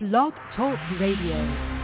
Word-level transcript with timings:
Blog 0.00 0.32
Talk 0.56 0.78
Radio. 0.98 1.79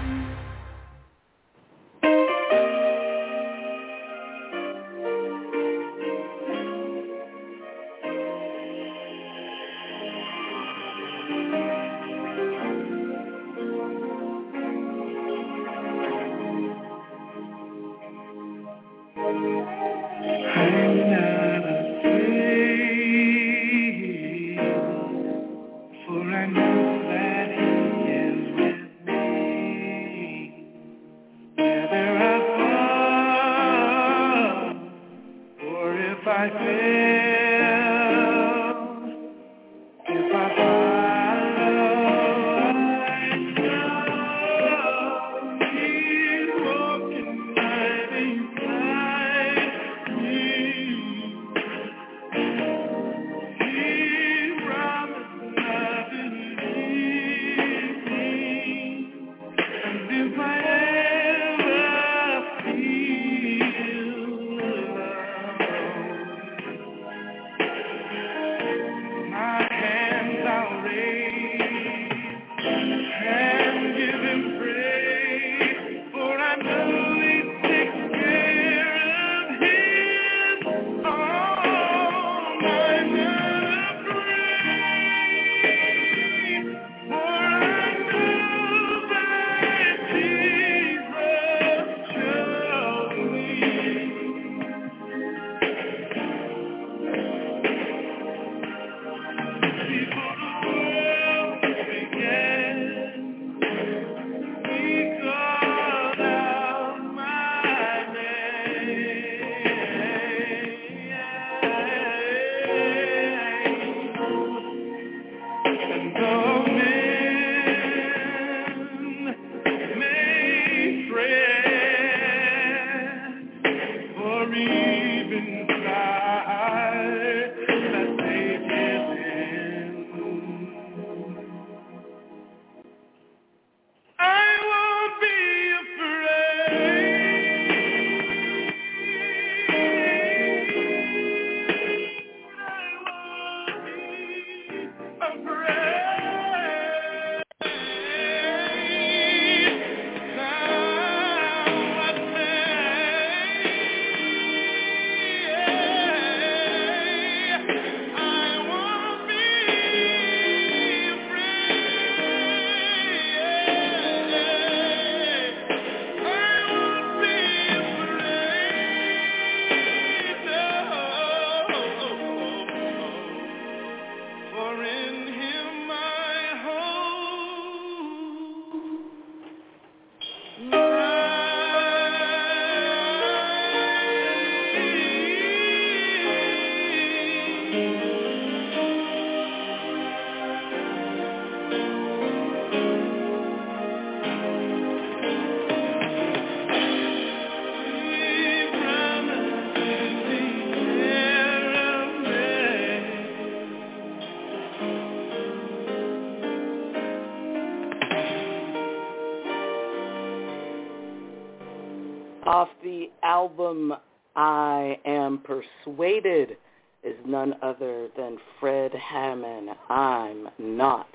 Album 213.26 213.92
I 214.36 215.00
Am 215.04 215.40
Persuaded 215.40 216.56
is 217.02 217.16
none 217.26 217.54
other 217.60 218.08
than 218.16 218.38
Fred 218.60 218.92
Hammond. 218.94 219.70
I'm 219.88 220.48
not 220.58 221.08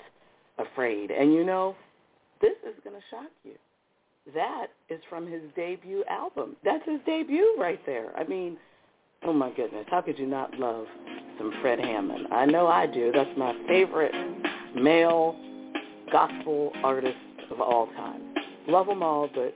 afraid. 0.57 1.09
And 1.09 1.33
you 1.33 1.45
know, 1.45 1.75
this 2.41 2.55
is 2.67 2.75
going 2.83 2.95
to 2.95 3.01
shock 3.09 3.31
you. 3.43 3.53
That 4.35 4.67
is 4.89 4.99
from 5.09 5.25
his 5.25 5.41
debut 5.55 6.03
album. 6.09 6.57
That's 6.63 6.83
his 6.85 6.99
debut 7.05 7.55
right 7.57 7.83
there. 7.85 8.15
I 8.17 8.25
mean, 8.25 8.57
oh 9.23 9.33
my 9.33 9.51
goodness, 9.51 9.85
how 9.89 10.01
could 10.01 10.19
you 10.19 10.27
not 10.27 10.53
love 10.59 10.85
some 11.37 11.53
Fred 11.61 11.79
Hammond? 11.79 12.27
I 12.31 12.45
know 12.45 12.67
I 12.67 12.87
do. 12.87 13.11
That's 13.13 13.37
my 13.37 13.53
favorite 13.67 14.13
male 14.75 15.35
gospel 16.11 16.71
artist 16.83 17.17
of 17.51 17.61
all 17.61 17.87
time. 17.87 18.33
Love 18.67 18.87
them 18.87 19.01
all, 19.01 19.29
but 19.33 19.55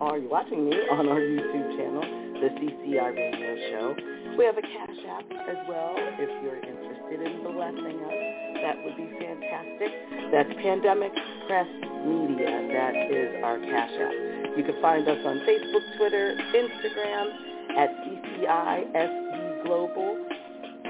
are 0.00 0.18
you 0.18 0.28
watching 0.28 0.68
me 0.68 0.74
on 0.90 1.08
our 1.08 1.20
YouTube 1.20 1.76
channel, 1.76 2.02
the 2.40 2.48
CCI 2.58 3.14
Radio 3.14 3.54
Show. 3.70 3.94
We 4.38 4.44
have 4.46 4.56
a 4.56 4.62
Cash 4.62 4.98
App 5.08 5.24
as 5.48 5.56
well 5.68 5.94
if 5.96 6.30
you're 6.42 6.56
interested 6.56 7.20
in 7.20 7.42
blessing 7.42 7.98
us. 8.04 8.30
That 8.62 8.76
would 8.84 8.96
be 8.96 9.08
fantastic. 9.18 9.90
That's 10.32 10.48
Pandemic 10.62 11.12
Press 11.46 11.66
Media. 12.06 12.68
That 12.72 12.94
is 13.10 13.42
our 13.44 13.58
Cash 13.58 13.90
App. 14.00 14.56
You 14.56 14.64
can 14.64 14.80
find 14.80 15.06
us 15.08 15.18
on 15.24 15.40
Facebook, 15.46 15.96
Twitter, 15.98 16.36
Instagram 16.54 17.50
at 17.76 17.90
CCISD 18.04 19.64
Global 19.64 20.26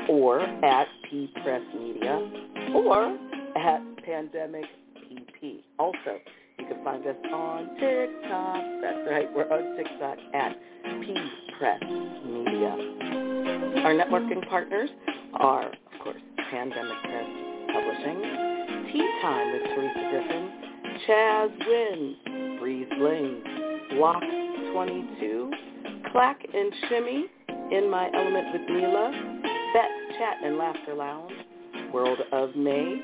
or 0.08 0.40
at 0.40 0.88
P 1.08 1.32
Press 1.43 1.62
Media 1.75 2.31
or 2.75 3.16
at 3.56 3.82
Pandemic 4.04 4.66
EP. 5.10 5.54
Also, 5.78 6.19
you 6.60 6.66
can 6.66 6.84
find 6.84 7.06
us 7.06 7.16
on 7.32 7.68
TikTok. 7.80 8.64
That's 8.82 9.08
right, 9.08 9.28
we're 9.34 9.48
on 9.48 9.76
TikTok 9.76 10.18
at 10.34 10.56
P 11.00 11.14
Press 11.58 11.80
Media. 12.26 12.76
Our 13.84 13.94
networking 13.94 14.46
partners 14.48 14.90
are, 15.34 15.68
of 15.68 16.00
course, 16.02 16.20
Pandemic 16.50 17.00
Press 17.02 17.28
Publishing, 17.72 18.20
Tea 18.92 19.08
Time 19.22 19.52
with 19.52 19.62
Teresa 19.62 20.08
Griffin, 20.10 20.50
Chaz 21.08 21.50
Wins, 21.66 22.60
Breeze 22.60 22.88
Bling, 22.98 23.42
Block 23.96 24.22
22, 24.74 25.50
Clack 26.12 26.40
and 26.52 26.72
Shimmy, 26.88 27.24
In 27.70 27.90
My 27.90 28.10
Element 28.12 28.48
with 28.52 28.68
Mila, 28.68 29.40
Bet 29.72 30.18
Chat 30.18 30.36
and 30.44 30.58
Laughter 30.58 30.94
Lounge, 30.94 31.32
World 31.94 32.18
of 32.32 32.54
May, 32.54 33.00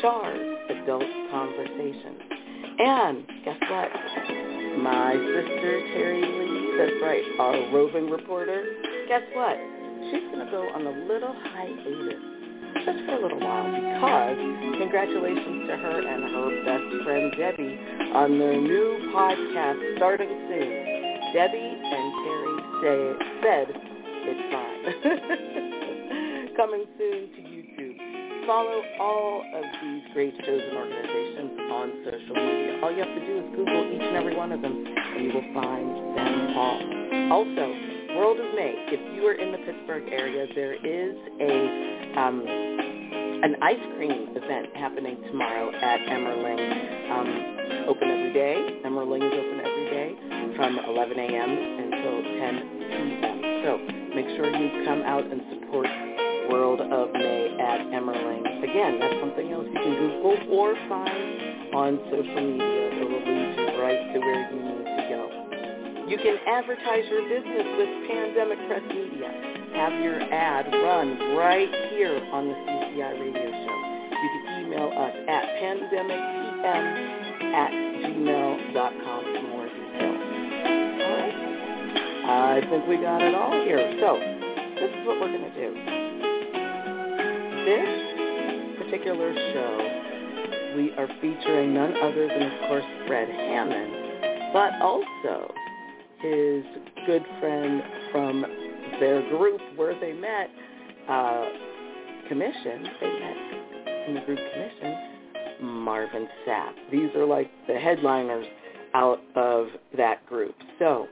Shars 0.00 0.58
Adult 0.70 1.02
Conversations. 1.32 2.33
And 2.78 3.24
guess 3.44 3.58
what? 3.70 3.90
My 4.82 5.12
sister 5.14 5.80
Terry 5.94 6.22
Lee, 6.22 6.74
that's 6.76 6.92
right, 7.02 7.22
our 7.38 7.56
roving 7.72 8.10
reporter, 8.10 8.64
guess 9.08 9.22
what? 9.34 9.56
She's 10.10 10.24
going 10.32 10.44
to 10.44 10.50
go 10.50 10.68
on 10.74 10.84
a 10.86 10.90
little 11.06 11.32
hiatus 11.32 12.14
just 12.84 12.98
for 13.06 13.14
a 13.14 13.20
little 13.22 13.38
while 13.38 13.70
because 13.70 14.36
congratulations 14.78 15.68
to 15.70 15.76
her 15.76 16.00
and 16.02 16.24
her 16.24 16.50
best 16.66 17.04
friend 17.04 17.32
Debbie 17.38 17.78
on 18.12 18.38
their 18.38 18.60
new 18.60 18.98
podcast 19.14 19.96
starting 19.96 20.28
soon. 20.28 20.84
Debbie 21.32 21.78
and 21.78 22.12
Terry 22.26 22.56
say, 22.82 23.14
said 23.42 23.68
it's 24.26 24.42
fine. 24.52 24.84
Coming 26.56 26.84
soon 26.98 27.28
to 27.34 27.40
YouTube. 27.40 27.53
Follow 28.46 28.82
all 29.00 29.42
of 29.54 29.64
these 29.80 30.02
great 30.12 30.34
shows 30.44 30.60
and 30.60 30.76
organizations 30.76 31.56
on 31.72 31.92
social 32.04 32.36
media. 32.36 32.80
All 32.82 32.92
you 32.92 32.98
have 32.98 33.14
to 33.16 33.24
do 33.24 33.38
is 33.40 33.56
Google 33.56 33.88
each 33.88 34.04
and 34.04 34.16
every 34.16 34.36
one 34.36 34.52
of 34.52 34.60
them 34.60 34.84
and 34.84 35.24
you 35.24 35.32
will 35.32 35.48
find 35.54 35.88
them 36.12 36.52
all. 36.52 37.40
Also, 37.40 37.64
World 38.20 38.38
of 38.38 38.54
May. 38.54 38.76
If 38.92 39.00
you 39.16 39.24
are 39.26 39.32
in 39.32 39.50
the 39.50 39.58
Pittsburgh 39.64 40.12
area, 40.12 40.46
there 40.54 40.74
is 40.74 41.16
a 41.40 42.20
um, 42.20 42.44
an 43.44 43.56
ice 43.62 43.80
cream 43.96 44.28
event 44.36 44.76
happening 44.76 45.16
tomorrow 45.28 45.72
at 45.72 46.00
Emmerling. 46.04 46.60
Um, 47.10 47.88
open 47.88 48.10
every 48.10 48.32
day. 48.32 48.80
Emmerling 48.84 49.24
is 49.24 49.32
open 49.32 49.60
every 49.64 49.88
day 49.88 50.08
from 50.56 50.78
11 50.84 51.18
a.m. 51.18 51.50
until 51.80 52.16
10 52.22 52.54
p.m. 52.92 53.36
So 53.64 53.70
make 54.14 54.28
sure 54.36 54.52
you 54.52 54.84
come 54.84 55.02
out 55.02 55.24
and 55.24 55.40
support 55.48 55.88
World 56.50 56.80
of 56.80 57.08
Emmerling. 57.80 58.62
Again, 58.62 58.98
that's 59.00 59.18
something 59.20 59.52
else 59.52 59.66
you 59.66 59.78
can 59.78 59.94
Google 59.94 60.36
or 60.50 60.74
find 60.88 61.74
on 61.74 61.98
social 62.10 62.40
media. 62.40 62.84
It 62.94 63.06
will 63.08 63.24
lead 63.24 63.50
you 63.58 63.82
right 63.82 64.02
to 64.12 64.18
where 64.20 64.40
you 64.50 64.58
need 64.62 64.84
to 64.84 65.02
go. 65.10 65.44
You 66.08 66.18
can 66.18 66.36
advertise 66.46 67.04
your 67.10 67.22
business 67.28 67.66
with 67.78 67.90
Pandemic 68.06 68.58
Press 68.68 68.82
Media. 68.88 69.30
Have 69.74 69.92
your 70.02 70.20
ad 70.20 70.70
run 70.70 71.36
right 71.36 71.68
here 71.90 72.20
on 72.30 72.48
the 72.48 72.54
CCI 72.54 73.20
radio 73.20 73.50
show. 73.50 73.78
You 74.12 74.28
can 74.30 74.64
email 74.64 74.88
us 74.94 75.14
at 75.26 75.44
pandemicpm 75.58 76.84
at 77.54 77.70
gmail.com 77.72 79.20
for 79.24 79.42
more 79.48 79.66
details. 79.66 80.20
All 81.02 81.16
right. 81.18 81.34
I 82.24 82.66
think 82.70 82.86
we 82.86 82.96
got 82.98 83.22
it 83.22 83.34
all 83.34 83.52
here. 83.64 83.96
So 84.00 84.18
this 84.80 84.90
is 84.90 85.06
what 85.06 85.20
we're 85.20 85.32
going 85.32 85.52
to 85.52 85.54
do 85.54 86.03
this 87.64 88.78
particular 88.78 89.34
show, 89.34 90.74
we 90.76 90.92
are 90.92 91.08
featuring 91.20 91.74
none 91.74 91.96
other 91.96 92.28
than, 92.28 92.42
of 92.42 92.68
course, 92.68 92.84
Fred 93.06 93.28
Hammond, 93.28 94.52
but 94.52 94.72
also 94.80 95.52
his 96.20 96.64
good 97.06 97.24
friend 97.40 97.82
from 98.12 98.44
their 99.00 99.28
group 99.30 99.60
where 99.76 99.98
they 99.98 100.12
met, 100.12 100.50
uh, 101.08 101.44
Commission, 102.28 102.88
they 103.00 103.12
met 103.20 104.08
in 104.08 104.14
the 104.14 104.20
group 104.20 104.38
Commission, 104.52 104.96
Marvin 105.60 106.28
Sapp. 106.46 106.72
These 106.90 107.10
are 107.14 107.26
like 107.26 107.50
the 107.66 107.74
headliners 107.74 108.46
out 108.94 109.20
of 109.36 109.68
that 109.96 110.24
group. 110.26 110.54
So, 110.78 111.08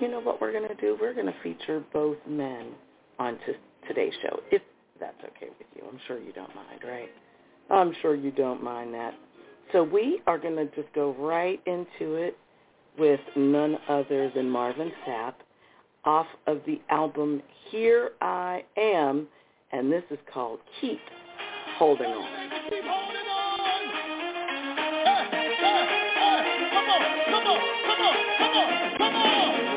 you 0.00 0.08
know 0.08 0.20
what 0.20 0.40
we're 0.40 0.52
going 0.52 0.68
to 0.68 0.74
do? 0.74 0.96
We're 1.00 1.14
going 1.14 1.26
to 1.26 1.34
feature 1.42 1.82
both 1.92 2.16
men 2.28 2.72
on 3.18 3.38
t- 3.46 3.52
today's 3.86 4.12
show, 4.22 4.40
if 4.50 4.62
that's 5.00 5.16
okay 5.24 5.48
with 5.58 5.66
you. 5.74 5.82
I'm 5.88 5.98
sure 6.06 6.18
you 6.18 6.32
don't 6.32 6.54
mind, 6.54 6.80
right? 6.86 7.08
I'm 7.70 7.94
sure 8.02 8.14
you 8.14 8.30
don't 8.30 8.62
mind 8.62 8.94
that. 8.94 9.14
So 9.72 9.82
we 9.82 10.20
are 10.26 10.38
going 10.38 10.56
to 10.56 10.66
just 10.74 10.92
go 10.94 11.14
right 11.18 11.60
into 11.66 12.14
it 12.14 12.36
with 12.98 13.20
none 13.36 13.78
other 13.88 14.30
than 14.34 14.50
Marvin 14.50 14.92
Sapp 15.06 15.34
off 16.04 16.26
of 16.46 16.60
the 16.66 16.80
album 16.90 17.42
Here 17.70 18.10
I 18.20 18.64
Am, 18.76 19.26
and 19.72 19.90
this 19.90 20.02
is 20.10 20.18
called 20.32 20.58
Keep 20.80 21.00
Holding 21.78 22.06
On. 22.06 22.28
Come 22.64 22.88
on, 25.68 26.46
come 26.70 26.88
on, 26.88 27.10
come 27.30 27.46
on, 27.46 27.60
come 27.88 28.56
on, 28.56 28.98
come 28.98 29.14
on. 29.14 29.71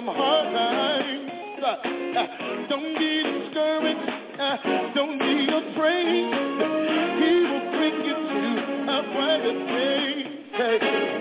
Some 0.00 0.14
hard 0.16 0.54
times. 0.54 1.30
Don't 2.70 2.98
be 2.98 3.22
discouraged. 3.22 4.94
Don't 4.94 5.18
be 5.18 5.46
afraid. 5.46 6.32
He 7.20 7.32
will 7.44 7.66
bring 7.76 7.96
you 8.06 8.14
to 8.14 8.52
a 8.88 9.02
brighter 9.12 9.56
day. 10.56 11.19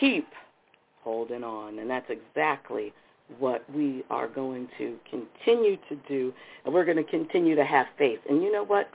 Keep 0.00 0.28
Holding 1.02 1.44
On. 1.44 1.78
And 1.78 1.88
that's 1.88 2.10
exactly 2.10 2.92
what 3.38 3.68
we 3.74 4.04
are 4.10 4.28
going 4.28 4.68
to 4.78 4.96
continue 5.10 5.76
to 5.88 5.96
do. 6.08 6.32
And 6.64 6.72
we're 6.72 6.84
going 6.84 6.96
to 6.96 7.04
continue 7.04 7.54
to 7.56 7.64
have 7.64 7.86
faith. 7.98 8.20
And 8.28 8.42
you 8.42 8.52
know 8.52 8.64
what? 8.64 8.88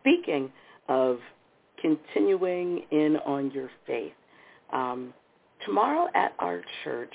Speaking 0.00 0.50
of 0.88 1.18
continuing 1.80 2.84
in 2.90 3.16
on 3.26 3.50
your 3.50 3.70
faith, 3.86 4.12
um, 4.72 5.14
tomorrow 5.64 6.08
at 6.14 6.34
our 6.38 6.62
church, 6.82 7.12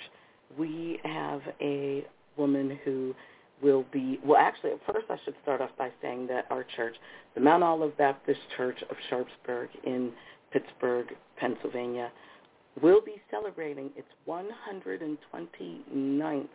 we 0.58 1.00
have 1.04 1.42
a 1.62 2.06
woman 2.38 2.80
who 2.84 3.14
will 3.62 3.86
be, 3.92 4.20
well, 4.26 4.40
actually, 4.40 4.72
at 4.72 4.80
first 4.92 5.06
I 5.10 5.18
should 5.26 5.36
start 5.44 5.62
off 5.62 5.72
by 5.78 5.92
saying 6.02 6.28
that 6.28 6.46
our 6.50 6.66
church, 6.76 6.96
the 7.36 7.42
Mount 7.42 7.64
Olive 7.64 7.98
Baptist 7.98 8.40
Church 8.56 8.78
of 8.90 8.96
Sharpsburg 9.10 9.70
in 9.86 10.12
Pittsburgh, 10.52 11.08
Pennsylvania, 11.38 12.12
will 12.82 13.02
be 13.02 13.22
celebrating 13.32 13.90
its 13.96 14.08
129th 14.28 16.48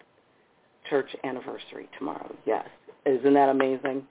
church 0.89 1.09
anniversary 1.25 1.89
tomorrow. 1.99 2.33
Yes. 2.47 2.69
Isn't 3.07 3.35
that 3.35 3.49
amazing? 3.49 4.07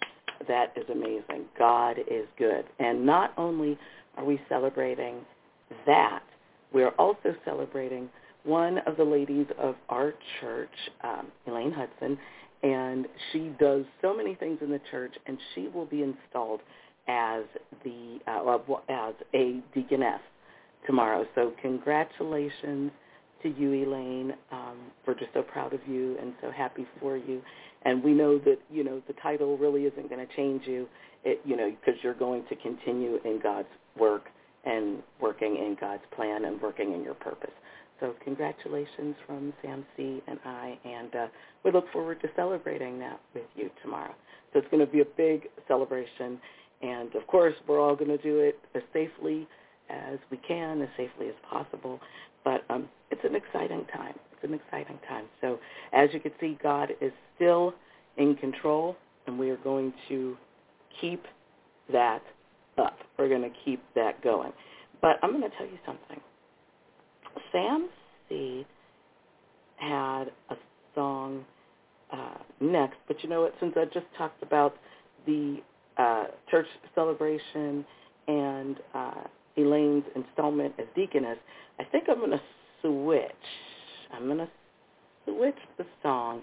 That 0.47 0.73
is 0.75 0.83
amazing. 0.91 1.45
God 1.57 1.97
is 1.99 2.27
good. 2.37 2.65
And 2.79 3.05
not 3.05 3.33
only 3.37 3.77
are 4.17 4.25
we 4.25 4.41
celebrating 4.49 5.19
that, 5.85 6.23
we're 6.73 6.89
also 6.89 7.35
celebrating 7.45 8.09
one 8.43 8.79
of 8.79 8.97
the 8.97 9.03
ladies 9.03 9.45
of 9.59 9.75
our 9.89 10.13
church, 10.41 10.69
um, 11.03 11.27
Elaine 11.47 11.71
Hudson, 11.71 12.17
and 12.61 13.07
she 13.31 13.53
does 13.59 13.85
so 14.01 14.15
many 14.15 14.35
things 14.35 14.59
in 14.61 14.69
the 14.69 14.81
church, 14.91 15.13
and 15.27 15.37
she 15.53 15.69
will 15.69 15.85
be 15.85 16.03
installed 16.03 16.61
as 17.07 17.43
the 17.83 18.19
uh, 18.27 18.57
as 18.89 19.13
a 19.33 19.61
deaconess 19.73 20.21
tomorrow. 20.85 21.25
So 21.35 21.53
congratulations 21.61 22.91
to 23.43 23.49
you, 23.49 23.85
Elaine. 23.85 24.33
Um, 24.51 24.77
we're 25.05 25.15
just 25.15 25.33
so 25.33 25.41
proud 25.41 25.73
of 25.73 25.81
you 25.87 26.17
and 26.21 26.33
so 26.41 26.51
happy 26.51 26.87
for 26.99 27.17
you. 27.17 27.41
And 27.83 28.03
we 28.03 28.13
know 28.13 28.39
that 28.39 28.57
you 28.71 28.83
know 28.83 29.01
the 29.07 29.13
title 29.21 29.57
really 29.57 29.83
isn't 29.83 30.09
going 30.09 30.25
to 30.25 30.35
change 30.35 30.63
you, 30.65 30.87
it, 31.23 31.41
you 31.45 31.57
know, 31.57 31.71
because 31.79 31.99
you're 32.01 32.13
going 32.13 32.43
to 32.49 32.55
continue 32.55 33.19
in 33.25 33.39
God's 33.41 33.67
work 33.97 34.27
and 34.65 35.03
working 35.19 35.57
in 35.57 35.75
God's 35.79 36.03
plan 36.15 36.45
and 36.45 36.61
working 36.61 36.93
in 36.93 37.03
your 37.03 37.15
purpose. 37.15 37.51
So 37.99 38.13
congratulations 38.23 39.15
from 39.27 39.53
Sam 39.61 39.85
C. 39.95 40.21
and 40.27 40.39
I, 40.45 40.77
and 40.85 41.15
uh, 41.15 41.27
we 41.63 41.71
look 41.71 41.91
forward 41.91 42.21
to 42.21 42.29
celebrating 42.35 42.99
that 42.99 43.19
with 43.33 43.43
you 43.55 43.69
tomorrow. 43.81 44.13
So 44.51 44.59
it's 44.59 44.67
going 44.71 44.85
to 44.85 44.91
be 44.91 45.01
a 45.01 45.05
big 45.17 45.47
celebration, 45.67 46.39
and 46.81 47.13
of 47.15 47.27
course 47.27 47.53
we're 47.67 47.81
all 47.81 47.95
going 47.95 48.09
to 48.09 48.17
do 48.17 48.39
it 48.39 48.59
safely 48.93 49.47
as 50.11 50.19
we 50.31 50.37
can, 50.37 50.81
as 50.81 50.89
safely 50.97 51.27
as 51.27 51.35
possible. 51.49 51.99
But 52.43 52.63
um, 52.69 52.89
it's 53.11 53.21
an 53.23 53.35
exciting 53.35 53.85
time. 53.93 54.15
It's 54.33 54.43
an 54.43 54.53
exciting 54.53 54.99
time. 55.07 55.25
So 55.41 55.59
as 55.93 56.09
you 56.13 56.19
can 56.19 56.31
see, 56.39 56.57
God 56.61 56.89
is 57.01 57.11
still 57.35 57.73
in 58.17 58.35
control, 58.35 58.95
and 59.27 59.39
we 59.39 59.49
are 59.49 59.57
going 59.57 59.93
to 60.09 60.37
keep 60.99 61.23
that 61.91 62.21
up. 62.77 62.97
We're 63.17 63.29
going 63.29 63.41
to 63.43 63.55
keep 63.65 63.81
that 63.95 64.21
going. 64.23 64.51
But 65.01 65.17
I'm 65.21 65.31
going 65.31 65.49
to 65.49 65.57
tell 65.57 65.67
you 65.67 65.77
something. 65.85 66.19
Sam 67.51 67.89
C 68.29 68.65
had 69.77 70.25
a 70.49 70.55
song 70.95 71.45
uh, 72.11 72.37
next, 72.59 72.97
but 73.07 73.21
you 73.23 73.29
know 73.29 73.41
what? 73.41 73.53
Since 73.59 73.73
I 73.75 73.85
just 73.85 74.05
talked 74.17 74.41
about 74.43 74.75
the 75.25 75.57
uh, 75.97 76.25
church 76.49 76.67
celebration 76.95 77.85
and 78.27 78.77
uh, 78.93 79.23
Elaine's 79.57 80.05
installment 80.15 80.73
as 80.79 80.85
deaconess, 80.95 81.37
I 81.79 81.83
think 81.85 82.05
I'm 82.09 82.19
going 82.19 82.31
to 82.31 82.41
switch. 82.81 83.31
I'm 84.13 84.25
going 84.25 84.37
to 84.39 84.49
switch 85.25 85.57
the 85.77 85.85
song, 86.01 86.41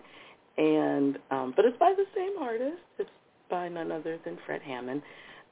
and 0.59 1.19
um, 1.31 1.53
but 1.55 1.65
it's 1.65 1.79
by 1.79 1.95
the 1.97 2.05
same 2.17 2.33
artist. 2.41 2.83
It's 2.99 3.11
by 3.49 3.69
none 3.69 3.93
other 3.93 4.19
than 4.25 4.39
Fred 4.47 4.63
Hammond, 4.63 5.03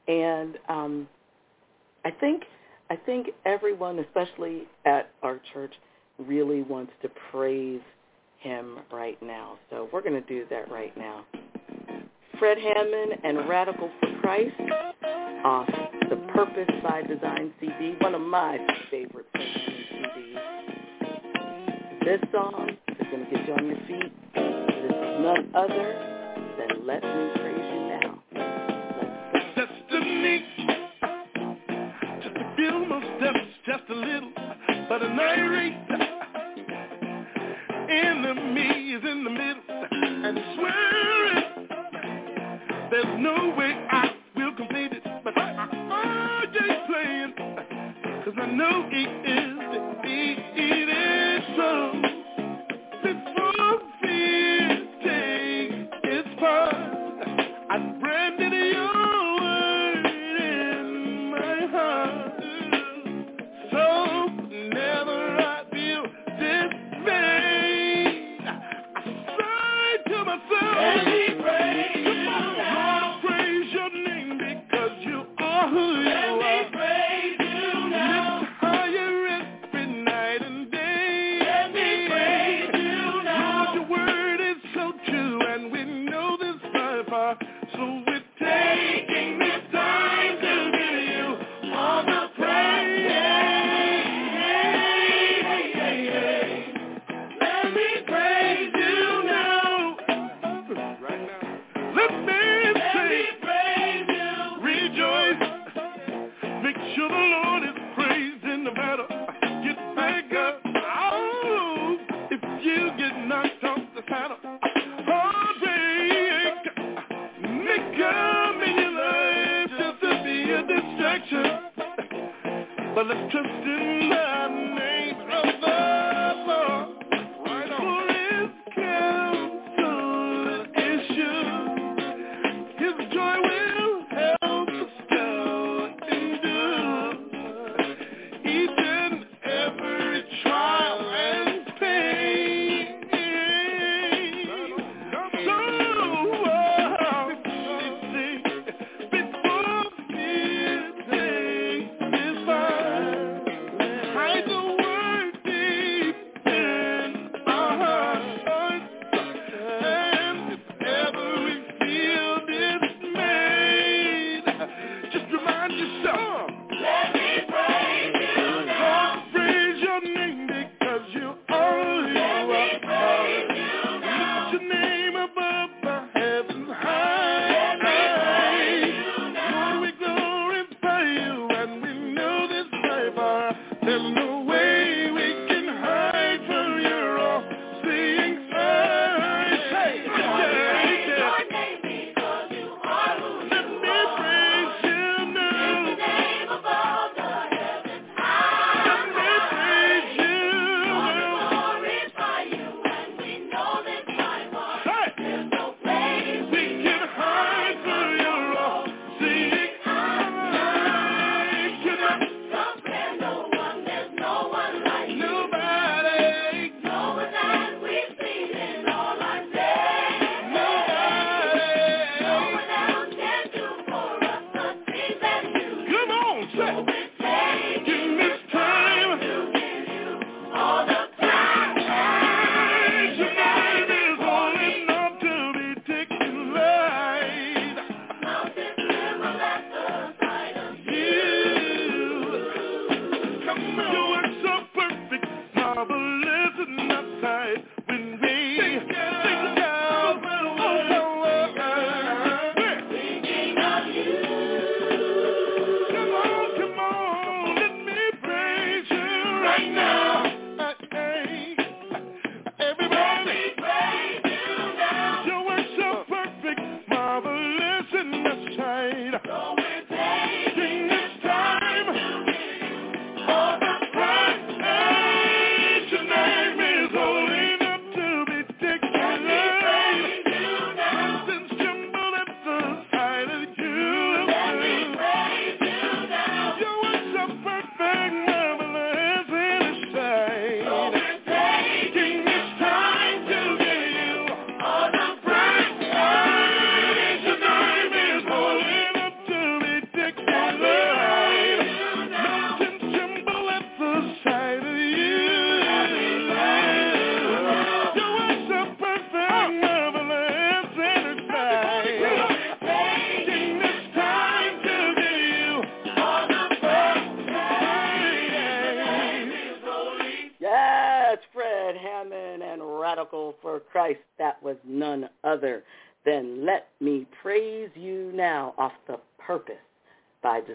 and 0.07 0.57
um, 0.67 1.07
I 2.05 2.11
think 2.11 2.43
I 2.89 2.95
think 2.95 3.27
everyone, 3.45 3.99
especially 3.99 4.63
at 4.85 5.11
our 5.21 5.39
church, 5.53 5.73
really 6.17 6.63
wants 6.63 6.91
to 7.01 7.09
praise 7.31 7.81
him 8.39 8.79
right 8.91 9.21
now. 9.21 9.57
So 9.69 9.89
we're 9.93 10.01
going 10.01 10.21
to 10.21 10.27
do 10.27 10.45
that 10.49 10.71
right 10.71 10.95
now. 10.97 11.25
Fred 12.39 12.57
Hammond 12.57 13.19
and 13.23 13.49
Radical 13.49 13.89
Christ 14.29 14.61
off 15.43 15.67
the 16.07 16.15
Purpose 16.31 16.69
by 16.83 17.01
Design 17.01 17.51
CD, 17.59 17.95
one 18.01 18.13
of 18.13 18.21
my 18.21 18.59
favorite 18.91 19.25
CDs. 19.35 20.37
This 22.05 22.21
song 22.31 22.69
is 22.89 23.07
going 23.09 23.25
to 23.25 23.31
get 23.31 23.47
you 23.47 23.53
on 23.55 23.65
your 23.65 23.77
feet. 23.87 24.13
This 24.35 24.43
is 24.83 25.21
none 25.23 25.49
other 25.55 26.45
than 26.59 26.85
Let 26.85 27.01
Me 27.01 27.31
Praise 27.37 27.69
You 27.73 27.81
Now. 27.89 28.21
Destiny 29.55 30.45
feel 32.55 32.85
my 32.85 33.01
steps 33.17 33.49
just 33.65 33.89
a 33.89 33.95
little, 33.95 34.31
but 34.87 35.01
a 35.01 35.09
night 35.09 35.41
rate 35.41 35.73
in 37.89 38.21
the 38.21 38.35
me 38.35 38.93
is 38.93 39.03
in 39.09 39.23
the 39.23 39.29
middle 39.31 39.63
and 40.23 40.39
swearing 40.53 40.89
there's 42.91 43.19
no 43.19 43.53
way 43.55 43.88
I 48.41 48.45
know 48.51 48.89
he 48.89 49.03
is 49.03 49.57
defeated. 50.03 51.18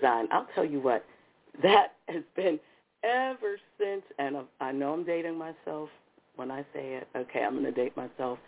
Design. 0.05 0.29
I'll 0.33 0.47
tell 0.55 0.64
you 0.64 0.81
what, 0.81 1.05
that 1.62 1.95
has 2.09 2.23
been 2.37 2.61
ever 3.03 3.59
since, 3.79 4.03
and 4.19 4.37
I 4.61 4.73
know 4.73 4.93
I'm 4.93 5.05
dating 5.05 5.38
myself, 5.38 5.88
when 6.37 6.51
I 6.51 6.61
say 6.75 7.01
it, 7.01 7.09
okay, 7.17 7.40
I'm 7.40 7.53
going 7.53 7.64
to 7.64 7.73
date 7.73 7.97
myself. 7.97 8.38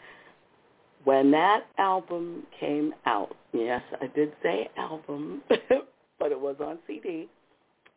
When 1.04 1.30
that 1.30 1.66
album 1.78 2.42
came 2.58 2.92
out, 3.06 3.36
yes, 3.52 3.80
I 4.02 4.08
did 4.08 4.32
say 4.42 4.68
album, 4.76 5.42
but 6.18 6.32
it 6.32 6.40
was 6.40 6.56
on 6.60 6.78
CD. 6.86 7.28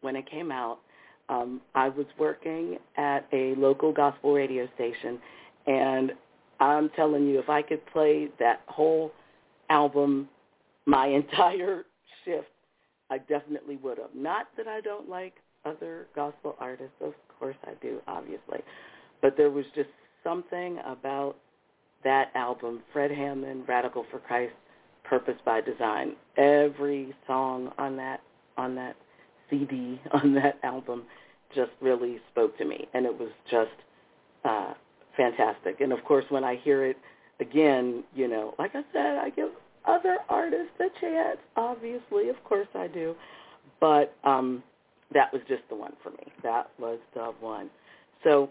When 0.01 0.15
it 0.15 0.29
came 0.29 0.51
out, 0.51 0.79
um, 1.27 1.59
I 1.75 1.89
was 1.89 2.05
working 2.17 2.77
at 2.97 3.27
a 3.33 3.55
local 3.55 3.91
gospel 3.91 4.33
radio 4.33 4.67
station, 4.75 5.19
and 5.67 6.11
I'm 6.59 6.89
telling 6.95 7.27
you, 7.27 7.39
if 7.39 7.49
I 7.49 7.61
could 7.61 7.85
play 7.87 8.29
that 8.39 8.61
whole 8.67 9.11
album 9.69 10.29
my 10.85 11.07
entire 11.07 11.83
shift, 12.23 12.47
I 13.09 13.17
definitely 13.17 13.77
would 13.77 13.97
have. 13.97 14.13
Not 14.13 14.47
that 14.57 14.67
I 14.67 14.81
don't 14.81 15.09
like 15.09 15.35
other 15.65 16.07
gospel 16.15 16.55
artists, 16.59 16.95
of 17.01 17.13
course 17.39 17.55
I 17.65 17.71
do, 17.81 17.99
obviously, 18.07 18.59
but 19.21 19.35
there 19.35 19.49
was 19.49 19.65
just 19.75 19.89
something 20.23 20.79
about 20.85 21.35
that 22.03 22.31
album, 22.35 22.81
Fred 22.93 23.11
Hammond, 23.11 23.65
Radical 23.67 24.05
for 24.09 24.19
Christ, 24.19 24.53
Purpose 25.03 25.35
by 25.43 25.61
Design. 25.61 26.13
Every 26.37 27.13
song 27.27 27.71
on 27.77 27.97
that 27.97 28.21
on 28.57 28.75
that 28.75 28.95
CD 29.49 29.99
on 30.11 30.33
that 30.35 30.59
album 30.63 31.03
just 31.55 31.71
really 31.81 32.19
spoke 32.31 32.57
to 32.57 32.65
me, 32.65 32.87
and 32.93 33.05
it 33.05 33.17
was 33.17 33.29
just 33.49 33.71
uh, 34.45 34.73
fantastic. 35.17 35.81
And 35.81 35.91
of 35.91 36.03
course, 36.03 36.25
when 36.29 36.43
I 36.43 36.57
hear 36.57 36.85
it 36.85 36.97
again, 37.39 38.03
you 38.15 38.27
know, 38.27 38.53
like 38.59 38.71
I 38.75 38.83
said, 38.93 39.17
I 39.17 39.29
give 39.29 39.49
other 39.89 40.17
artists 40.29 40.73
a 40.79 41.01
chance. 41.01 41.37
Obviously, 41.55 42.29
of 42.29 42.41
course, 42.43 42.67
I 42.75 42.87
do, 42.87 43.15
but 43.79 44.15
um, 44.23 44.63
that 45.13 45.33
was 45.33 45.41
just 45.47 45.63
the 45.69 45.75
one 45.75 45.93
for 46.03 46.11
me. 46.11 46.31
That 46.43 46.69
was 46.79 46.99
the 47.13 47.33
one. 47.39 47.69
So 48.23 48.49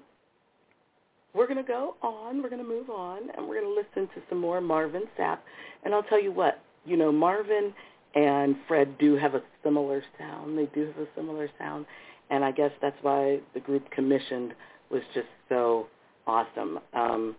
we're 1.34 1.46
going 1.46 1.58
to 1.58 1.68
go 1.68 1.96
on. 2.02 2.42
We're 2.42 2.48
going 2.48 2.62
to 2.62 2.68
move 2.68 2.90
on, 2.90 3.30
and 3.36 3.46
we're 3.46 3.60
going 3.60 3.74
to 3.74 3.80
listen 3.80 4.12
to 4.14 4.22
some 4.28 4.40
more 4.40 4.60
Marvin 4.60 5.04
Sapp. 5.18 5.38
And 5.84 5.94
I'll 5.94 6.02
tell 6.04 6.20
you 6.20 6.32
what, 6.32 6.60
you 6.84 6.96
know, 6.96 7.12
Marvin 7.12 7.72
and 8.14 8.56
Fred 8.66 8.98
do 8.98 9.16
have 9.16 9.34
a 9.34 9.42
similar 9.62 10.02
sound. 10.18 10.58
They 10.58 10.66
do 10.74 10.86
have 10.86 10.96
a 10.96 11.08
similar 11.14 11.48
sound, 11.58 11.86
and 12.30 12.44
I 12.44 12.50
guess 12.50 12.72
that's 12.82 12.96
why 13.02 13.40
the 13.54 13.60
group 13.60 13.88
Commissioned 13.90 14.54
was 14.90 15.02
just 15.14 15.28
so 15.48 15.86
awesome. 16.26 16.78
Um, 16.94 17.36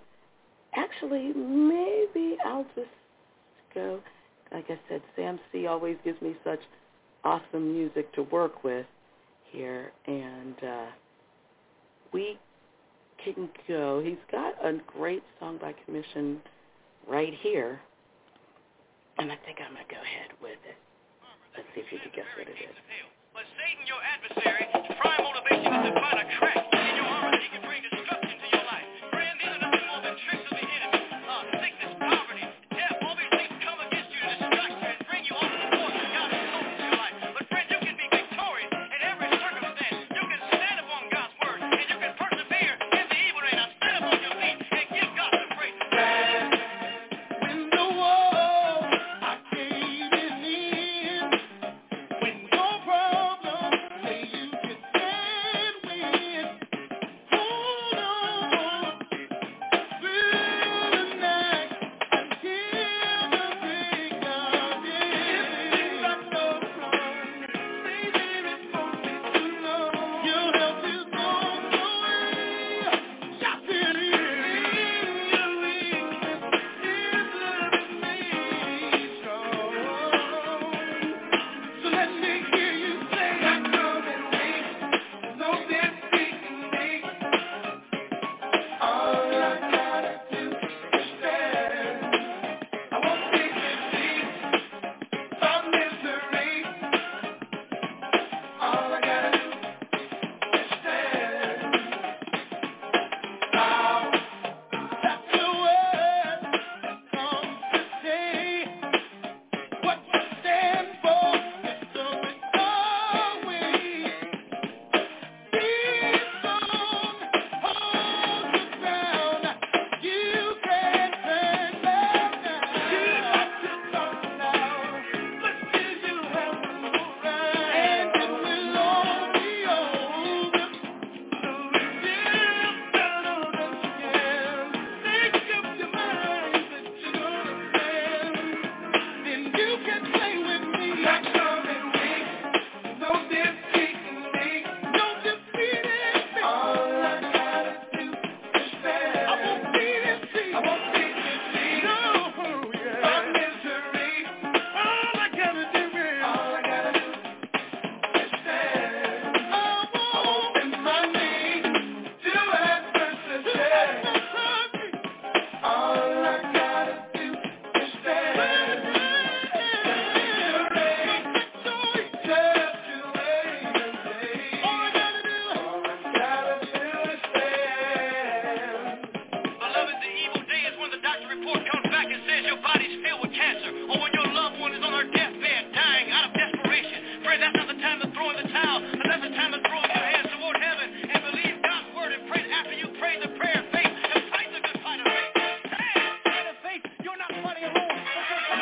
actually, 0.76 1.34
maybe 1.34 2.38
I'll 2.46 2.66
just 2.76 2.88
go. 3.74 4.00
Like 4.52 4.66
I 4.70 4.80
said, 4.90 5.02
Sam 5.16 5.40
C 5.52 5.68
always 5.68 5.98
gives 6.04 6.22
me 6.22 6.36
such 6.44 6.60
awesome 7.24 7.74
music 7.74 8.12
to 8.14 8.24
work 8.24 8.64
with 8.64 8.86
here, 9.52 9.92
and 10.08 10.56
uh, 10.64 10.86
we 12.14 12.38
can 13.24 13.50
go. 13.68 14.02
He's 14.04 14.22
got 14.32 14.54
a 14.64 14.80
great 14.88 15.24
song 15.40 15.60
by 15.62 15.74
commission 15.86 16.40
right 17.08 17.34
here, 17.42 17.80
and 19.18 19.32
I 19.32 19.38
think 19.46 19.60
I'm 19.62 19.76
to 19.76 19.84
go 19.90 20.02
ahead 20.02 20.32
with 20.42 20.60
it. 20.68 20.78
Let's 21.56 21.68
see 21.76 21.82
if 21.82 21.92
you 21.92 22.00
can 22.00 22.12
guess 22.16 22.30
what 22.38 22.48
it 22.48 22.58
is. 22.58 22.76
But 23.34 23.44
Satan, 23.58 23.86
your 23.86 24.02
adversary, 24.02 24.66
prime 25.00 25.24
motivation 25.24 25.74
is 25.74 25.94
to 25.94 26.00
find 26.00 26.20
a 26.20 26.28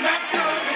back 0.08 0.32
to 0.32 0.67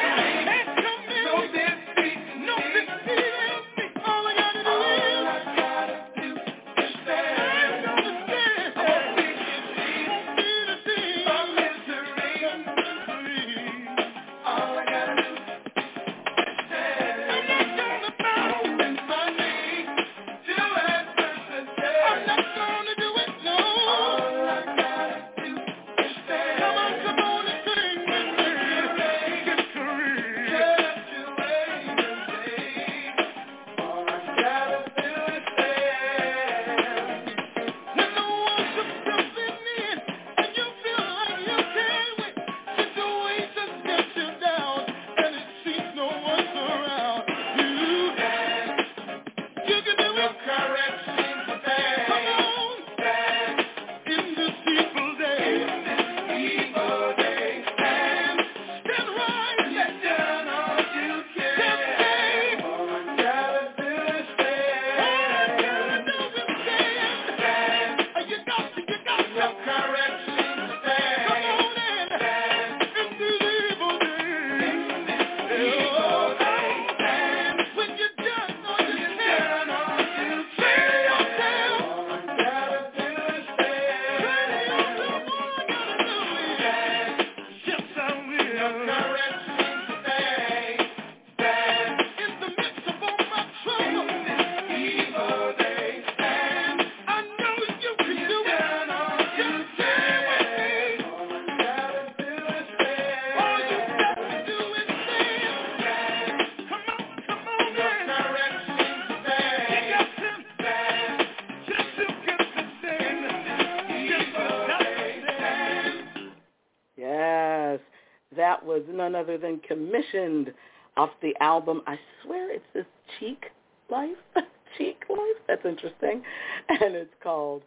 Commissioned 119.71 120.53
off 120.97 121.09
the 121.21 121.33
album. 121.39 121.81
I 121.87 121.97
swear 122.23 122.51
it's 122.51 122.65
this 122.73 122.85
Cheek 123.19 123.45
Life. 123.89 124.17
Cheek 124.77 125.03
Life. 125.09 125.37
That's 125.47 125.65
interesting. 125.65 126.23
And 126.69 126.95
it's 126.95 127.13
called 127.21 127.63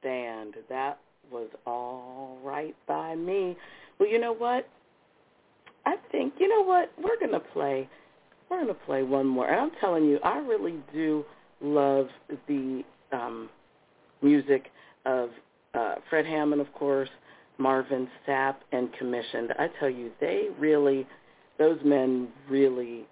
Stand. 0.00 0.54
That 0.68 0.98
was 1.30 1.48
all 1.66 2.38
right 2.42 2.74
by 2.86 3.14
me. 3.14 3.56
Well, 3.98 4.08
you 4.08 4.18
know 4.18 4.34
what? 4.34 4.68
I 5.86 5.96
think, 6.10 6.34
you 6.38 6.48
know 6.48 6.62
what? 6.62 6.90
We're 7.02 7.18
going 7.18 7.32
to 7.32 7.46
play 7.52 7.88
we're 8.52 8.64
going 8.64 8.74
to 8.74 8.84
play 8.84 9.02
one 9.02 9.26
more. 9.26 9.48
And 9.48 9.58
I'm 9.58 9.70
telling 9.80 10.04
you, 10.04 10.18
I 10.22 10.36
really 10.38 10.74
do 10.92 11.24
love 11.62 12.08
the 12.48 12.82
um, 13.10 13.48
music 14.20 14.66
of 15.06 15.30
uh, 15.72 15.94
Fred 16.10 16.26
Hammond, 16.26 16.60
of 16.60 16.70
course, 16.74 17.08
Marvin 17.56 18.08
Sapp, 18.28 18.56
and 18.72 18.92
Commissioned. 18.92 19.54
I 19.58 19.68
tell 19.80 19.88
you, 19.88 20.10
they 20.20 20.48
really, 20.58 21.06
those 21.58 21.78
men 21.84 22.28
really 22.48 23.06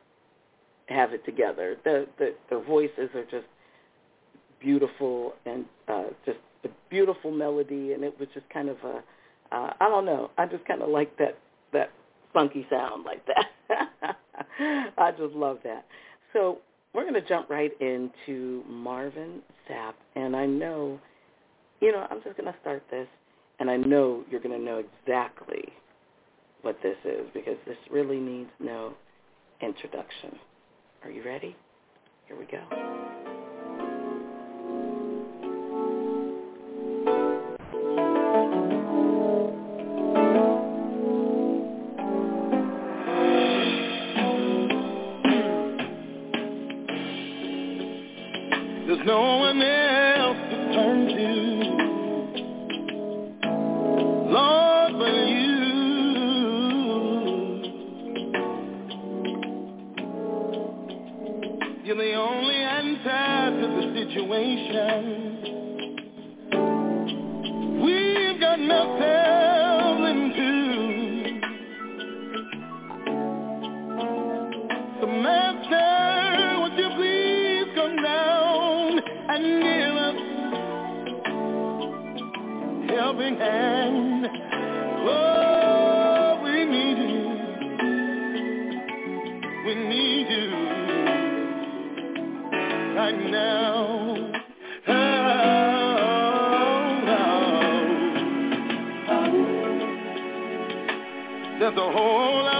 have 0.88 1.12
it 1.12 1.24
together. 1.24 1.76
The, 1.84 2.06
the 2.18 2.34
their 2.48 2.62
voices 2.62 3.10
are 3.14 3.24
just 3.24 3.46
beautiful 4.60 5.34
and 5.46 5.64
uh, 5.88 6.04
just 6.26 6.38
a 6.64 6.68
beautiful 6.90 7.30
melody, 7.30 7.92
and 7.92 8.04
it 8.04 8.18
was 8.18 8.28
just 8.34 8.48
kind 8.50 8.68
of 8.68 8.76
a, 8.84 9.02
uh, 9.54 9.72
I 9.80 9.88
don't 9.88 10.04
know, 10.04 10.30
I 10.36 10.46
just 10.46 10.64
kind 10.66 10.82
of 10.82 10.88
like 10.88 11.16
that 11.18 11.38
that 11.72 11.90
funky 12.32 12.66
sound 12.70 13.04
like 13.04 13.24
that. 13.26 14.16
I 14.98 15.10
just 15.12 15.34
love 15.34 15.58
that. 15.64 15.84
So 16.32 16.58
we're 16.92 17.02
going 17.02 17.14
to 17.14 17.26
jump 17.28 17.48
right 17.50 17.72
into 17.80 18.62
Marvin 18.68 19.40
Sapp, 19.68 19.94
and 20.16 20.36
I 20.36 20.46
know, 20.46 20.98
you 21.80 21.92
know, 21.92 22.06
I'm 22.10 22.22
just 22.22 22.36
going 22.36 22.52
to 22.52 22.58
start 22.60 22.82
this, 22.90 23.08
and 23.58 23.70
I 23.70 23.76
know 23.76 24.24
you're 24.30 24.40
going 24.40 24.58
to 24.58 24.64
know 24.64 24.82
exactly 25.02 25.72
what 26.62 26.76
this 26.82 26.96
is 27.04 27.26
because 27.34 27.56
this 27.66 27.78
really 27.90 28.18
needs 28.18 28.50
no 28.58 28.94
introduction. 29.60 30.38
Are 31.04 31.10
you 31.10 31.22
ready? 31.24 31.56
Here 32.26 32.38
we 32.38 32.44
go. 32.46 33.39
We 89.70 89.76
need 89.76 90.26
you 90.28 90.50
right 92.96 93.20
now. 93.30 94.32
Oh. 94.88 95.20
There's 101.60 101.76
a 101.76 101.92
whole 101.92 102.42
lot 102.42 102.59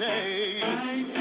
you 0.00 1.19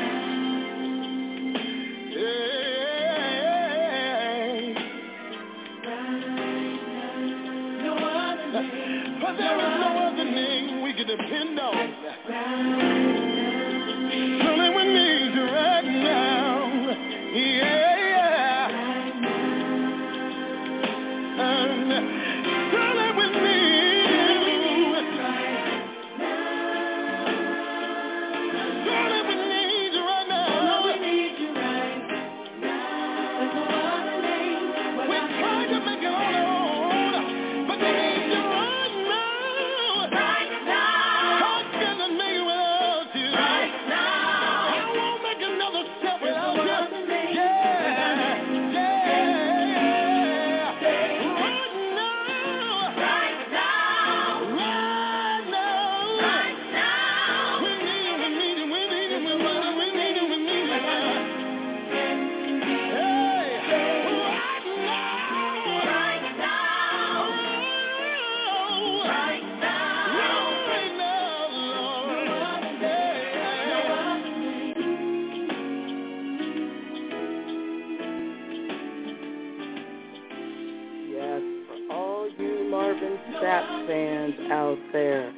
Sapp 83.00 83.88
fans 83.88 84.34
out 84.52 84.78
there 84.92 85.34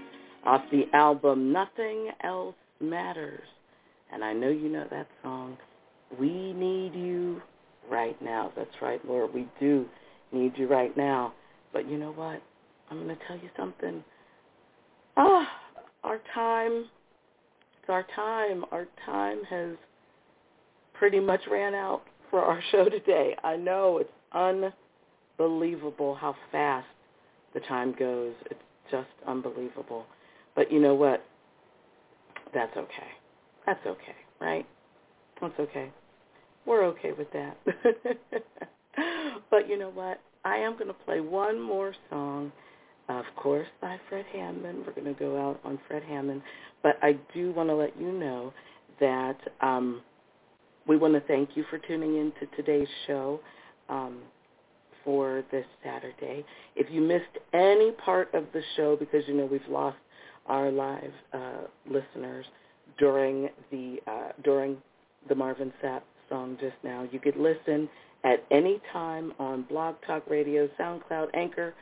off 0.45 0.61
the 0.71 0.85
album 0.93 1.51
Nothing 1.51 2.09
Else 2.23 2.55
Matters. 2.79 3.47
And 4.11 4.23
I 4.23 4.33
know 4.33 4.49
you 4.49 4.67
know 4.67 4.87
that 4.89 5.07
song. 5.21 5.57
We 6.19 6.53
need 6.53 6.95
you 6.95 7.41
right 7.89 8.19
now. 8.21 8.51
That's 8.57 8.81
right, 8.81 8.99
Lord. 9.07 9.33
We 9.33 9.47
do 9.59 9.85
need 10.31 10.53
you 10.55 10.67
right 10.67 10.95
now. 10.97 11.33
But 11.71 11.87
you 11.87 11.97
know 11.97 12.11
what? 12.11 12.41
I'm 12.89 13.03
going 13.03 13.15
to 13.15 13.23
tell 13.27 13.37
you 13.37 13.49
something. 13.55 14.03
Ah, 15.15 15.47
our 16.03 16.19
time, 16.33 16.85
it's 17.79 17.89
our 17.89 18.05
time. 18.15 18.65
Our 18.71 18.87
time 19.05 19.43
has 19.49 19.77
pretty 20.95 21.19
much 21.19 21.41
ran 21.49 21.75
out 21.75 22.01
for 22.31 22.41
our 22.41 22.61
show 22.71 22.89
today. 22.89 23.35
I 23.43 23.55
know 23.55 23.99
it's 23.99 24.73
unbelievable 25.37 26.15
how 26.15 26.35
fast 26.51 26.87
the 27.53 27.59
time 27.61 27.95
goes. 27.97 28.33
It's 28.49 28.59
just 28.89 29.07
unbelievable. 29.27 30.05
But 30.55 30.71
you 30.71 30.79
know 30.79 30.95
what? 30.95 31.23
That's 32.53 32.75
okay. 32.75 33.11
That's 33.65 33.85
okay, 33.85 34.15
right? 34.39 34.65
That's 35.39 35.57
okay. 35.59 35.91
We're 36.65 36.85
okay 36.85 37.11
with 37.17 37.27
that. 37.31 37.57
but 39.49 39.69
you 39.69 39.77
know 39.77 39.89
what? 39.89 40.19
I 40.43 40.57
am 40.57 40.73
going 40.73 40.87
to 40.87 40.93
play 40.93 41.21
one 41.21 41.59
more 41.59 41.93
song, 42.09 42.51
of 43.09 43.25
course, 43.35 43.67
by 43.81 43.97
Fred 44.09 44.25
Hammond. 44.33 44.83
We're 44.85 44.93
going 44.93 45.13
to 45.13 45.19
go 45.19 45.39
out 45.39 45.59
on 45.63 45.79
Fred 45.87 46.03
Hammond. 46.03 46.41
But 46.83 46.97
I 47.01 47.17
do 47.33 47.51
want 47.53 47.69
to 47.69 47.75
let 47.75 47.99
you 47.99 48.11
know 48.11 48.53
that 48.99 49.37
um, 49.61 50.01
we 50.87 50.97
want 50.97 51.13
to 51.13 51.21
thank 51.21 51.49
you 51.55 51.63
for 51.69 51.77
tuning 51.77 52.17
in 52.17 52.31
to 52.39 52.55
today's 52.55 52.87
show 53.07 53.39
um, 53.89 54.19
for 55.03 55.43
this 55.51 55.65
Saturday. 55.83 56.45
If 56.75 56.91
you 56.91 57.01
missed 57.01 57.37
any 57.53 57.91
part 57.91 58.33
of 58.33 58.45
the 58.53 58.61
show, 58.75 58.95
because, 58.95 59.23
you 59.27 59.33
know, 59.33 59.45
we've 59.45 59.61
lost 59.69 59.97
our 60.47 60.71
live 60.71 61.11
uh, 61.33 61.63
listeners 61.85 62.45
during 62.97 63.49
the 63.71 63.97
uh, 64.07 64.31
during 64.43 64.77
the 65.29 65.35
Marvin 65.35 65.71
Sapp 65.83 66.01
song 66.29 66.57
just 66.59 66.75
now, 66.83 67.07
you 67.11 67.19
could 67.19 67.37
listen 67.37 67.89
at 68.23 68.43
any 68.51 68.81
time 68.91 69.33
on 69.39 69.63
Blog 69.63 69.95
Talk 70.05 70.23
Radio, 70.29 70.69
SoundCloud, 70.79 71.27
Anchor, 71.33 71.73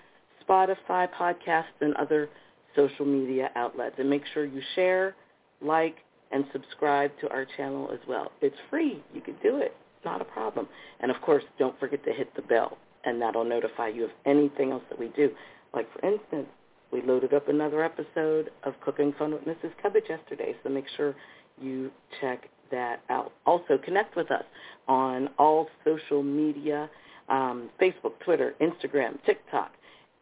Spotify, 0.48 1.08
podcasts, 1.20 1.66
and 1.82 1.94
other 1.96 2.30
social 2.76 3.06
media 3.06 3.50
outlets. 3.56 3.96
And 3.98 4.10
make 4.10 4.24
sure 4.34 4.46
you 4.46 4.62
share, 4.76 5.16
like, 5.62 5.98
and 6.32 6.46
subscribe 6.54 7.12
to 7.22 7.30
our 7.30 7.46
channel 7.58 7.90
as 7.92 8.00
well. 8.08 8.32
It's 8.42 8.56
free. 8.70 9.04
You 9.14 9.22
can 9.22 9.36
do 9.42 9.58
it. 9.58 9.76
Not 10.06 10.22
a 10.22 10.26
problem. 10.26 10.68
And 11.02 11.12
of 11.12 11.22
course, 11.22 11.44
don't 11.58 11.78
forget 11.80 12.04
to 12.06 12.14
hit 12.14 12.34
the 12.36 12.42
bell, 12.44 12.78
and 13.06 13.22
that'll 13.22 13.46
notify 13.46 13.88
you 13.88 14.06
of 14.06 14.12
anything 14.26 14.72
else 14.72 14.84
that 14.90 15.00
we 15.00 15.10
do. 15.10 15.30
Like, 15.74 15.88
for 15.94 16.06
instance, 16.06 16.48
we 16.92 17.02
loaded 17.02 17.34
up 17.34 17.48
another 17.48 17.84
episode 17.84 18.50
of 18.64 18.74
Cooking 18.82 19.14
Fun 19.18 19.32
with 19.32 19.46
Mrs. 19.46 19.72
Cubbage 19.82 20.06
yesterday, 20.10 20.56
so 20.64 20.70
make 20.70 20.86
sure 20.98 21.16
you 21.62 21.92
check 22.20 22.50
that 22.72 23.02
out. 23.10 23.32
Also, 23.46 23.78
connect 23.78 24.16
with 24.16 24.32
us 24.32 24.44
on 24.88 25.30
all 25.38 25.68
social 25.84 26.24
media, 26.24 26.90
um, 27.30 27.70
Facebook, 27.80 28.14
Twitter, 28.24 28.56
Instagram, 28.60 29.24
TikTok, 29.26 29.72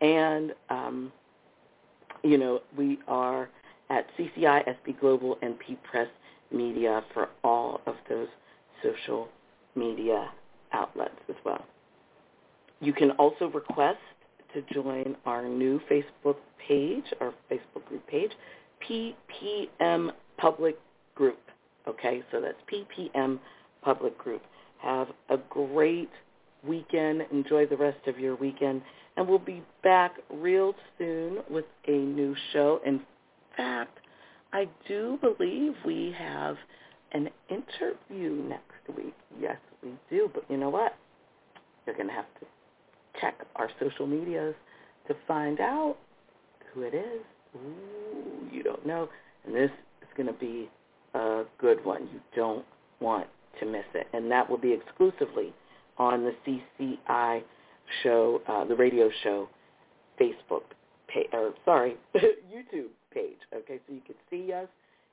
and, 0.01 0.53
um, 0.69 1.11
you 2.23 2.37
know, 2.37 2.61
we 2.77 2.99
are 3.07 3.49
at 3.89 4.05
CCI, 4.17 4.63
SB 4.67 4.99
Global, 4.99 5.37
and 5.41 5.57
P 5.59 5.77
Press 5.89 6.09
Media 6.51 7.03
for 7.13 7.29
all 7.43 7.81
of 7.85 7.95
those 8.09 8.27
social 8.83 9.29
media 9.75 10.29
outlets 10.73 11.15
as 11.29 11.35
well. 11.45 11.63
You 12.79 12.93
can 12.93 13.11
also 13.11 13.47
request 13.47 13.99
to 14.53 14.61
join 14.73 15.15
our 15.25 15.47
new 15.47 15.79
Facebook 15.89 16.37
page, 16.67 17.03
our 17.19 17.33
Facebook 17.51 17.85
group 17.85 18.05
page, 18.07 18.31
PPM 18.87 20.11
Public 20.37 20.77
Group. 21.15 21.39
Okay, 21.87 22.21
so 22.31 22.41
that's 22.41 22.57
PPM 22.71 23.39
Public 23.81 24.17
Group. 24.17 24.41
Have 24.79 25.07
a 25.29 25.37
great 25.49 26.09
weekend. 26.65 27.23
Enjoy 27.31 27.65
the 27.65 27.77
rest 27.77 28.07
of 28.07 28.19
your 28.19 28.35
weekend. 28.35 28.81
And 29.15 29.27
we'll 29.27 29.39
be 29.39 29.63
back 29.83 30.13
real 30.29 30.75
soon 30.97 31.39
with 31.49 31.65
a 31.87 31.91
new 31.97 32.35
show. 32.53 32.79
In 32.85 33.01
fact, 33.55 33.97
I 34.53 34.67
do 34.87 35.17
believe 35.21 35.73
we 35.85 36.13
have 36.17 36.57
an 37.13 37.29
interview 37.49 38.43
next 38.47 38.95
week. 38.95 39.15
Yes, 39.39 39.57
we 39.81 39.91
do. 40.09 40.29
But 40.33 40.43
you 40.49 40.57
know 40.57 40.69
what? 40.69 40.95
You're 41.85 41.95
going 41.95 42.09
to 42.09 42.13
have 42.13 42.31
to 42.39 42.45
check 43.21 43.35
our 43.55 43.69
social 43.79 44.07
medias 44.07 44.55
to 45.07 45.15
find 45.27 45.59
out 45.59 45.97
who 46.73 46.81
it 46.81 46.93
is. 46.93 47.21
Ooh, 47.55 48.47
you 48.51 48.63
don't 48.63 48.85
know. 48.85 49.09
And 49.45 49.55
this 49.55 49.71
is 50.01 50.07
going 50.15 50.27
to 50.27 50.33
be 50.33 50.69
a 51.13 51.43
good 51.59 51.83
one. 51.85 52.09
You 52.13 52.19
don't 52.35 52.65
want 52.99 53.27
to 53.59 53.65
miss 53.65 53.85
it. 53.93 54.07
And 54.13 54.29
that 54.31 54.49
will 54.49 54.57
be 54.57 54.73
exclusively 54.73 55.53
on 55.97 56.23
the 56.23 56.61
CCI 56.79 57.41
show, 58.03 58.41
uh, 58.47 58.65
the 58.65 58.75
radio 58.75 59.09
show 59.23 59.47
Facebook 60.19 60.63
page, 61.07 61.27
or 61.33 61.53
sorry, 61.65 61.95
YouTube 62.15 62.89
page. 63.13 63.37
Okay, 63.55 63.79
so 63.87 63.93
you 63.93 64.01
can 64.05 64.15
see 64.29 64.53
us, 64.53 64.67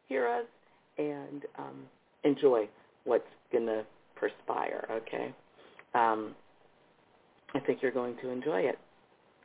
hear 0.09 0.27
us, 0.29 0.45
and 0.99 1.45
um, 1.59 1.77
enjoy 2.25 2.69
what's 3.05 3.25
going 3.53 3.67
to 3.67 3.85
perspire. 4.17 4.87
Okay. 4.91 5.35
Um, 5.95 6.35
I 7.55 7.61
think 7.61 7.83
you're 7.83 7.93
going 7.93 8.17
to 8.23 8.31
enjoy 8.31 8.61
it. 8.61 8.79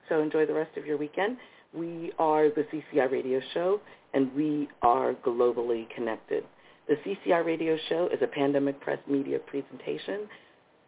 So 0.08 0.22
enjoy 0.22 0.46
the 0.46 0.54
rest 0.54 0.76
of 0.78 0.86
your 0.86 0.98
weekend. 0.98 1.38
We 1.74 2.12
are 2.18 2.50
the 2.50 2.66
CCI 2.74 3.12
Radio 3.12 3.40
Show, 3.54 3.80
and 4.14 4.34
we 4.34 4.68
are 4.82 5.14
globally 5.14 5.88
connected. 5.96 6.44
The 6.88 6.96
CCI 6.96 7.46
Radio 7.46 7.78
Show 7.88 8.10
is 8.12 8.20
a 8.24 8.28
Pandemic 8.28 8.82
Press 8.82 8.98
Media 9.08 9.38
presentation, 9.38 10.22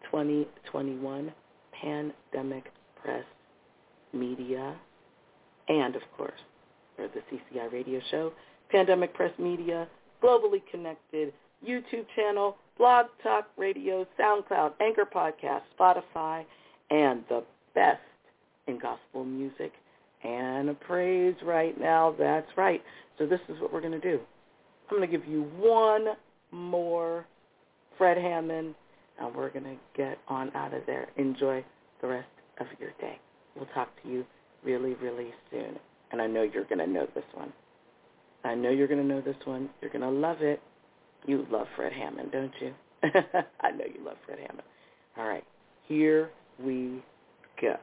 2021 0.06 1.32
Pandemic 1.80 2.72
Press 3.00 3.24
Media, 4.14 4.76
and 5.70 5.96
of 5.96 6.02
course, 6.18 6.40
for 6.96 7.08
the 7.08 7.22
CCI 7.32 7.72
Radio 7.72 8.00
Show, 8.10 8.34
Pandemic 8.72 9.14
Press 9.14 9.32
Media, 9.38 9.88
globally 10.24 10.62
connected 10.72 11.34
YouTube 11.66 12.06
channel, 12.16 12.58
Blog 12.78 13.06
Talk 13.22 13.48
Radio, 13.58 14.08
SoundCloud, 14.20 14.74
Anchor 14.82 15.06
Podcast, 15.06 15.62
Spotify, 15.80 16.44
and 16.92 17.24
the 17.30 17.44
best 17.74 18.02
in 18.68 18.78
gospel 18.78 19.24
music 19.24 19.72
and 20.24 20.80
praise 20.82 21.36
right 21.44 21.80
now. 21.80 22.14
That's 22.20 22.48
right. 22.56 22.82
So 23.18 23.26
this 23.26 23.40
is 23.50 23.60
what 23.60 23.74
we're 23.74 23.82
going 23.82 24.00
to 24.00 24.00
do. 24.00 24.20
I'm 24.90 24.98
going 24.98 25.10
to 25.10 25.18
give 25.18 25.28
you 25.28 25.44
one 25.58 26.08
more 26.52 27.26
Fred 27.98 28.18
Hammond, 28.18 28.76
and 29.20 29.36
we're 29.36 29.50
going 29.50 29.66
to 29.66 29.78
get 29.96 30.18
on 30.28 30.54
out 30.56 30.74
of 30.74 30.82
there. 30.86 31.08
Enjoy 31.18 31.64
the 32.02 32.08
rest 32.08 32.28
of 32.60 32.68
your 32.80 32.92
day. 33.00 33.18
We'll 33.56 33.68
talk 33.74 33.90
to 34.04 34.10
you 34.10 34.26
really, 34.64 34.94
really 34.96 35.32
soon. 35.50 35.80
And 36.12 36.22
I 36.22 36.28
know 36.28 36.44
you're 36.44 36.66
going 36.66 36.80
to 36.80 36.88
know 36.88 37.08
this 37.16 37.24
one. 37.34 37.54
I 38.44 38.54
know 38.54 38.70
you're 38.70 38.88
going 38.88 39.00
to 39.00 39.06
know 39.08 39.22
this 39.22 39.36
one. 39.46 39.70
You're 39.82 39.92
going 39.92 40.02
to 40.02 40.10
love 40.10 40.42
it. 40.42 40.60
You 41.26 41.46
love 41.50 41.68
Fred 41.76 41.94
Hammond, 41.94 42.32
don't 42.32 42.52
you? 42.60 42.74
I 43.62 43.72
know 43.72 43.86
you 43.86 44.04
love 44.04 44.18
Fred 44.26 44.40
Hammond. 44.40 44.68
All 45.18 45.28
right. 45.28 45.44
Here 45.88 46.32
we 46.64 47.02
go. 47.62 47.76